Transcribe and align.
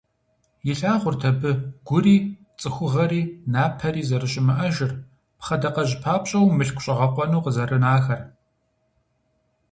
Илъагъурт 0.71 1.21
абы 1.29 1.51
Гури, 1.87 2.17
ЦӀыхугъэри, 2.59 3.21
Напэри 3.51 4.03
зэрыщымыӀэжыр, 4.09 4.91
пхъэдакъэжь 5.39 5.95
папщӀэу 6.03 6.53
мылъкущӀэгъэкъуэну 6.57 7.43
къызэрынахэр. 7.43 8.21